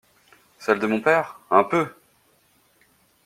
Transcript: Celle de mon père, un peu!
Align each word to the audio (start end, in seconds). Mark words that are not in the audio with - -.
Celle 0.57 0.79
de 0.79 0.87
mon 0.87 0.99
père, 0.99 1.39
un 1.51 1.63
peu! 1.63 1.87